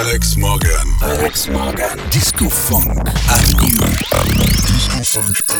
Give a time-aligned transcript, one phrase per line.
[0.00, 0.86] Alex Morgan.
[1.02, 1.98] Alex Morgan.
[2.10, 3.66] Disco Funk Disco
[5.04, 5.54] Funk Disco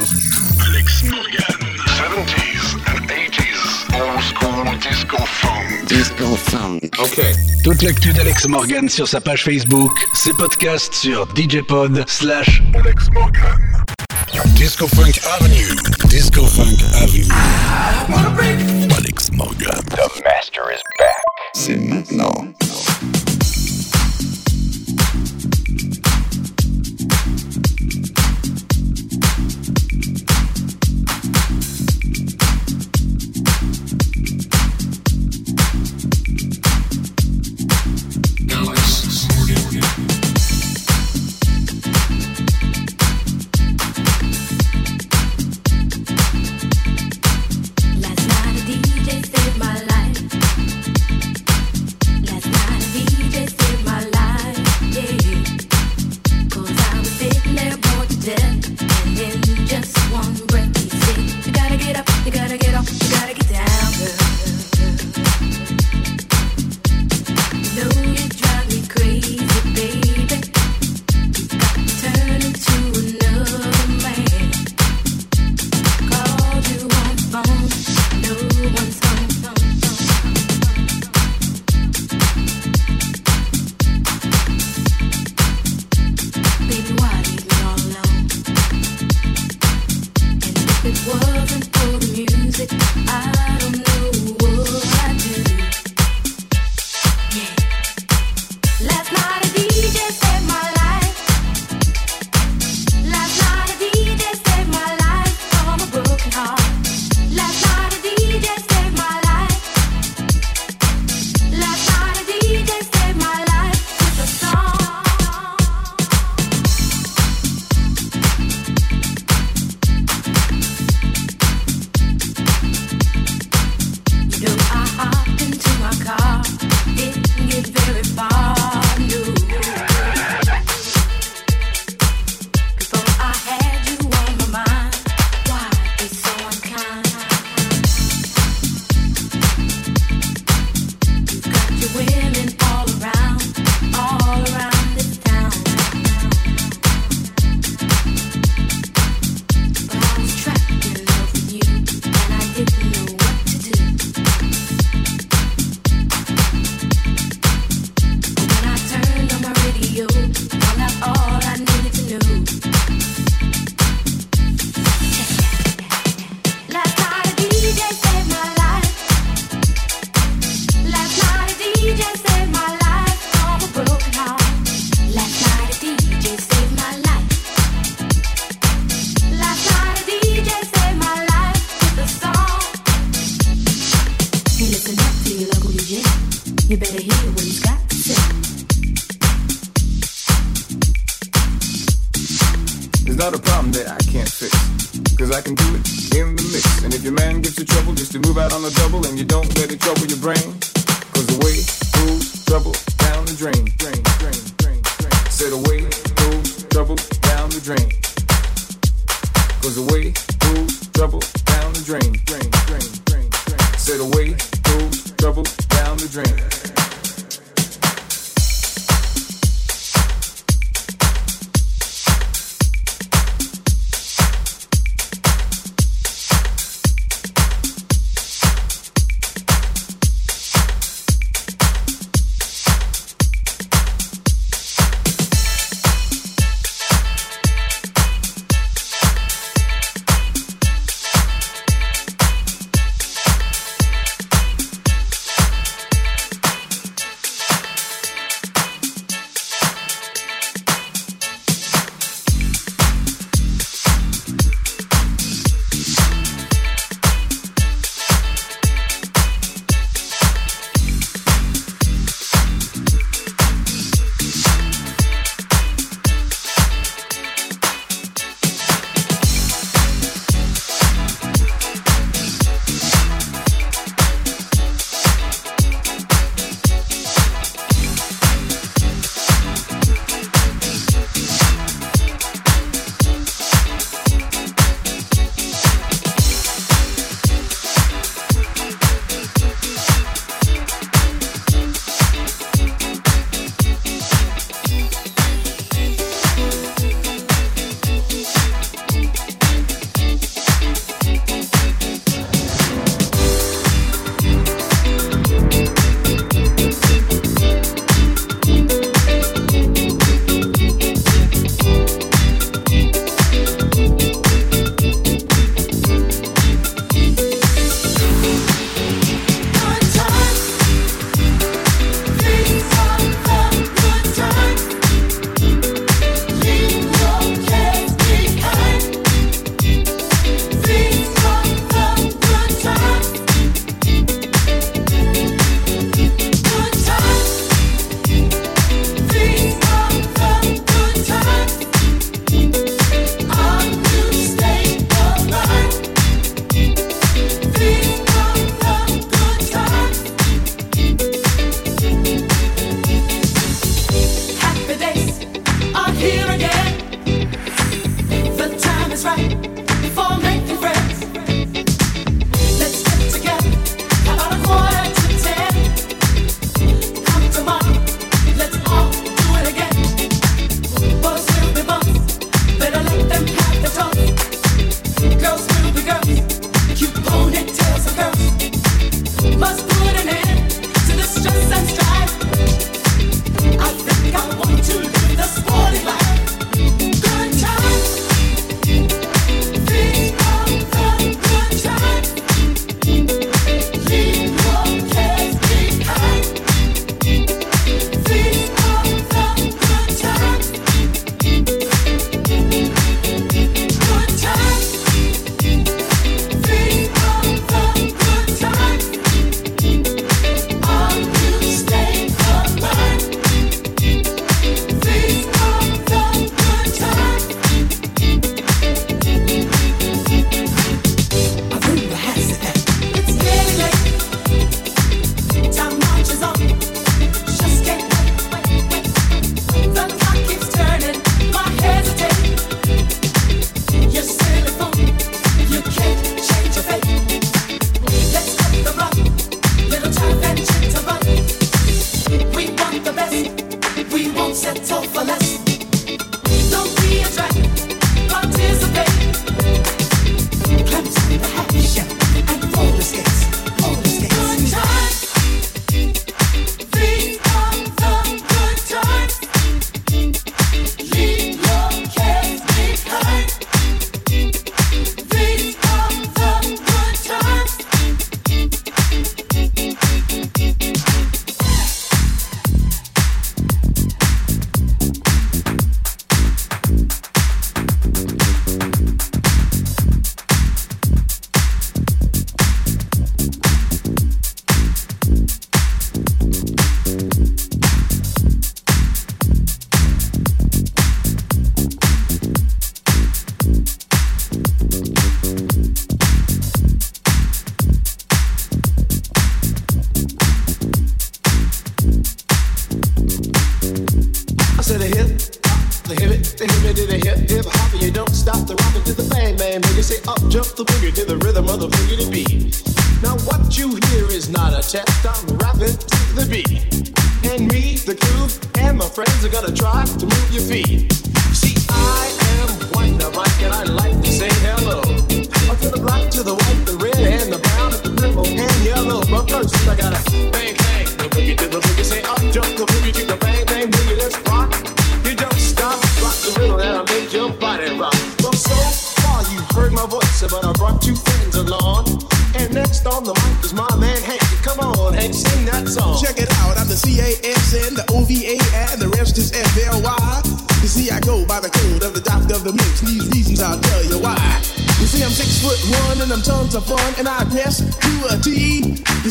[0.65, 1.61] Alex Morgan.
[2.01, 3.61] 70s and 80s.
[4.01, 5.88] Old school disco funk.
[5.88, 6.99] Disco funk.
[6.99, 7.21] Ok.
[7.63, 9.92] Toute l'actu d'Alex Morgan sur sa page Facebook.
[10.15, 13.85] Ses podcasts sur DJ Pod slash Alex Morgan.
[14.54, 15.74] Disco Funk Avenue.
[16.09, 17.27] Disco Funk Avenue.
[18.95, 19.74] Alex Morgan.
[19.91, 21.23] The master is back.
[21.55, 22.55] C'est maintenant.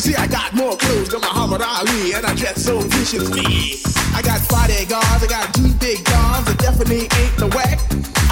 [0.00, 3.84] You see, I got more clothes than Muhammad Ali, and I dress so viciously.
[4.16, 7.76] I got bodyguards, I got two big guns that definitely ain't the whack.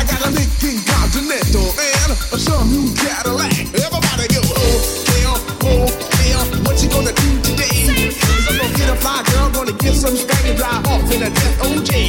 [0.01, 3.53] I got a Lincoln Continental and a some new Cadillac.
[3.85, 4.81] Everybody go, oh,
[5.13, 5.37] hell,
[5.69, 5.85] oh,
[6.25, 8.17] hell, what you gonna do today?
[8.17, 11.21] Cause I'm gonna get a fly girl, gonna get some spank and drive off in
[11.21, 12.08] a death OJ.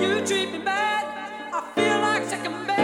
[0.00, 1.06] You treat me bad.
[1.52, 2.77] I feel like second best.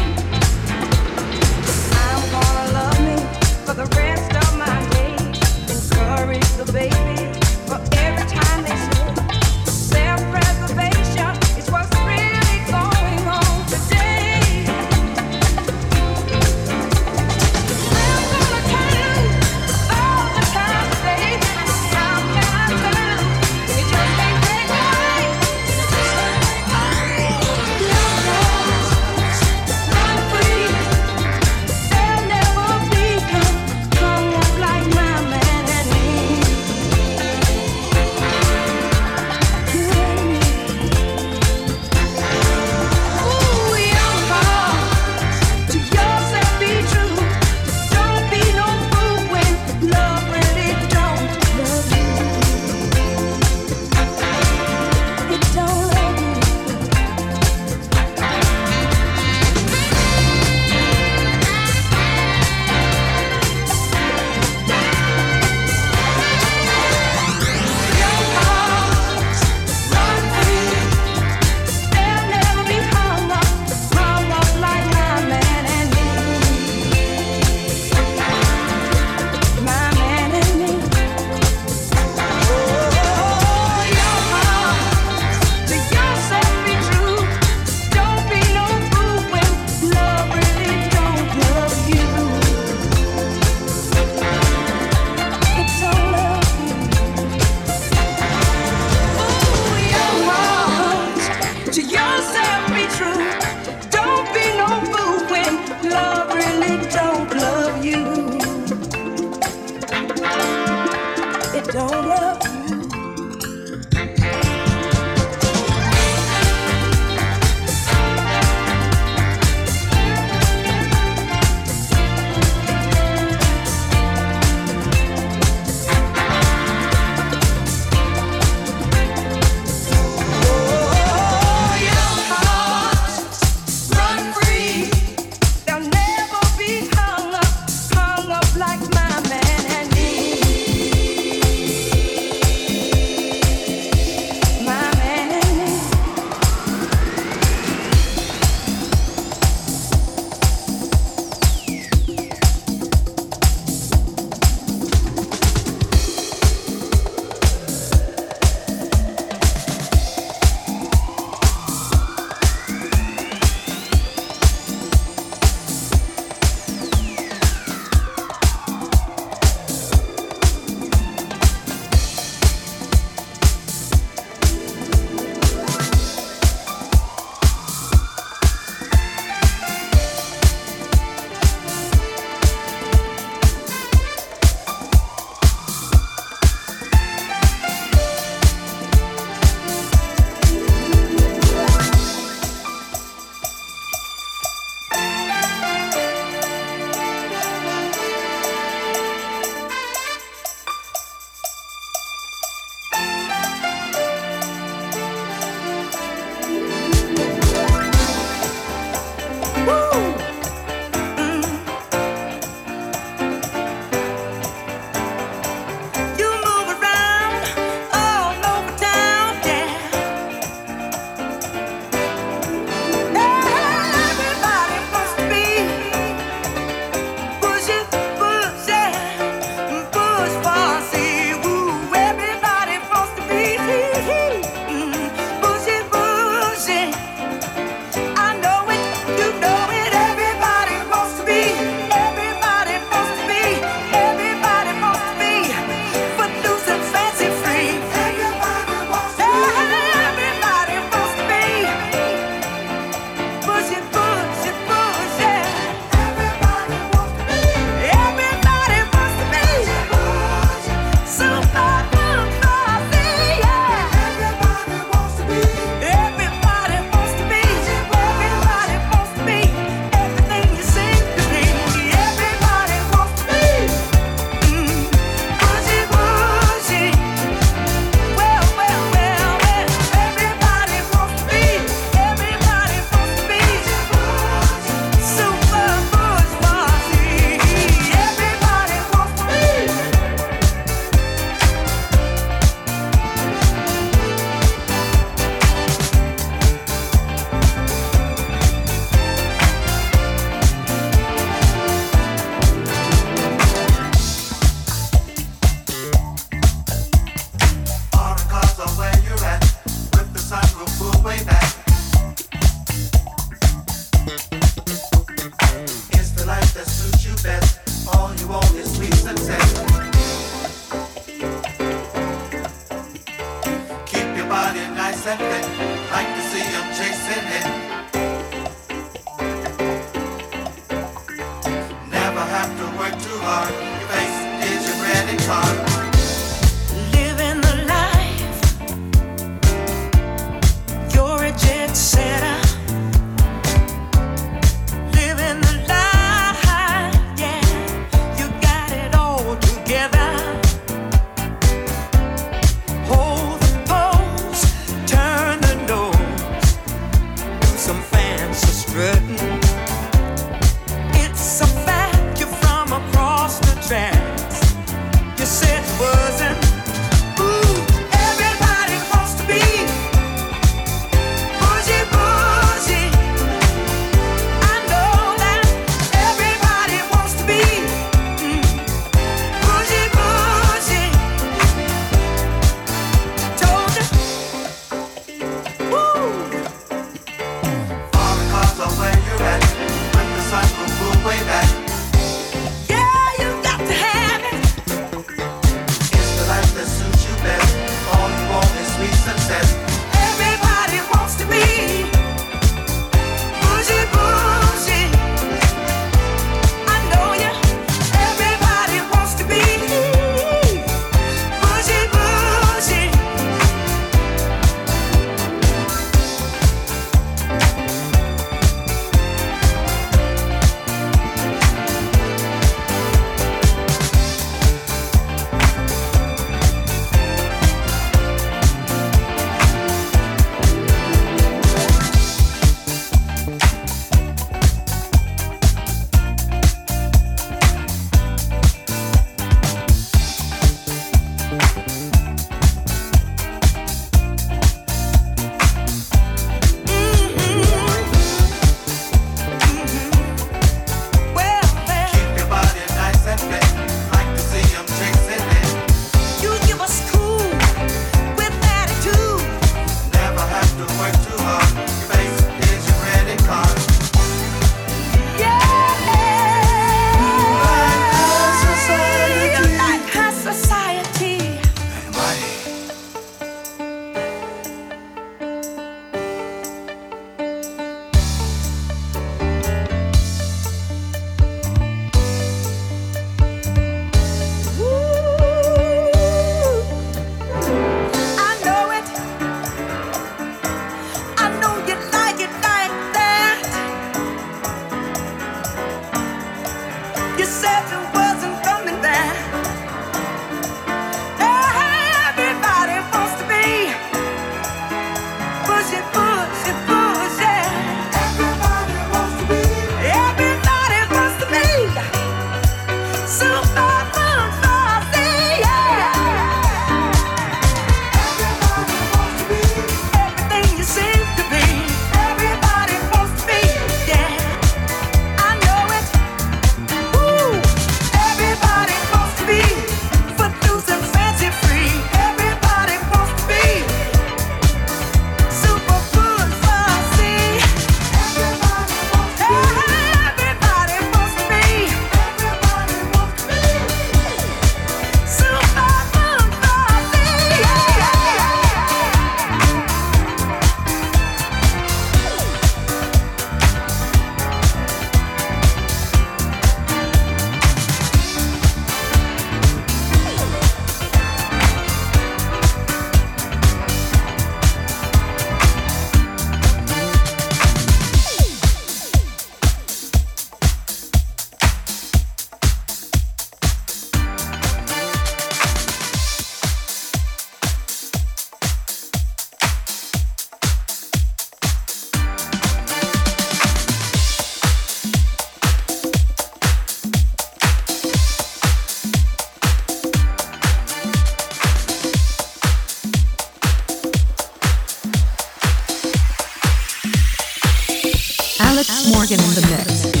[598.61, 600.00] Alex, Morgan in the mix.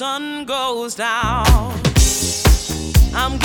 [0.00, 1.44] Sun goes down.
[3.12, 3.38] I'm